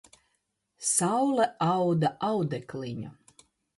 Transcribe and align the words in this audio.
Saule 0.95 1.45
auda 1.73 2.11
audekliņu 2.31 3.13